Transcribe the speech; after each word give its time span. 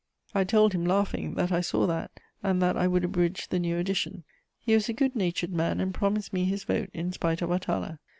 I 0.33 0.45
told 0.45 0.73
him, 0.73 0.83
laughing, 0.83 1.35
that 1.35 1.51
I 1.51 1.61
saw 1.61 1.85
that, 1.85 2.09
and 2.41 2.59
that 2.59 2.75
I 2.75 2.87
would 2.87 3.03
abridge 3.03 3.49
the 3.49 3.59
new 3.59 3.77
edition. 3.77 4.23
He 4.59 4.73
was 4.73 4.89
a 4.89 4.93
good 4.93 5.15
natured 5.15 5.53
man 5.53 5.79
and 5.79 5.93
promised 5.93 6.33
me 6.33 6.43
his 6.45 6.63
vote, 6.63 6.89
in 6.91 7.11
spite 7.11 7.43
of 7.43 7.51
_Atala. 7.51 7.99